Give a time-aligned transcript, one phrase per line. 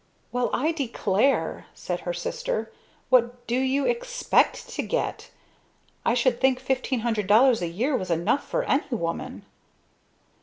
[0.31, 2.71] "Well, I declare!" said her sister.
[3.09, 5.29] "What do you expect to get?
[6.03, 9.45] I should think fifteen hundred dollars a year was enough for any woman!"